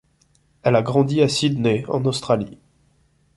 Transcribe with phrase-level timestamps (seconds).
[0.63, 2.57] Elle a grandi à Sydney en Australie.